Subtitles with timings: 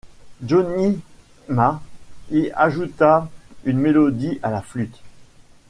[0.41, 0.99] Johnny
[1.47, 1.79] Marr
[2.31, 3.29] y ajouta
[3.65, 4.99] une mélodie à la flûte.